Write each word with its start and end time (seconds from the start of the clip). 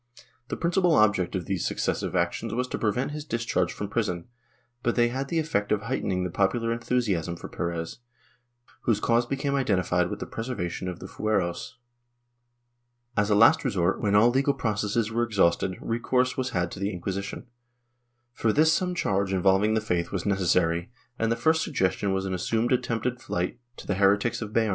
The 0.47 0.57
principal 0.57 0.95
object 0.95 1.35
of 1.35 1.45
these 1.45 1.63
successive 1.63 2.15
actions 2.15 2.55
was 2.55 2.67
to 2.69 2.79
prevent 2.79 3.11
his 3.11 3.23
discharge 3.23 3.71
from 3.71 3.87
prison, 3.87 4.25
but 4.81 4.95
they 4.95 5.09
had 5.09 5.27
the 5.27 5.37
effect 5.37 5.71
of 5.71 5.83
heightening 5.83 6.23
the 6.23 6.31
popular 6.31 6.71
enthusiasm 6.73 7.35
for 7.35 7.47
Perez, 7.47 7.99
whose 8.85 8.99
cause 8.99 9.27
became 9.27 9.53
identified 9.53 10.09
with 10.09 10.19
the 10.19 10.25
preservation 10.25 10.87
of 10.87 10.97
the 10.97 11.07
fueros. 11.07 11.75
As 13.15 13.29
a 13.29 13.35
last 13.35 13.63
resort, 13.63 14.01
when 14.01 14.15
all 14.15 14.31
legal 14.31 14.55
processes 14.55 15.11
were 15.11 15.21
exhausted, 15.21 15.77
recourse 15.79 16.35
was 16.35 16.49
had 16.49 16.71
to 16.71 16.79
the 16.79 16.91
Inquisition. 16.91 17.45
For 18.33 18.51
this 18.51 18.73
some 18.73 18.95
charge 18.95 19.31
involving 19.31 19.75
the 19.75 19.81
faith 19.81 20.11
was 20.11 20.25
necessary 20.25 20.89
and 21.19 21.31
the 21.31 21.35
first 21.35 21.61
suggestion 21.61 22.11
was 22.11 22.25
an 22.25 22.33
assumed 22.33 22.71
attempted 22.71 23.21
flight 23.21 23.59
to 23.77 23.85
the 23.85 23.93
heretics 23.93 24.41
of 24.41 24.51
Beam. 24.51 24.69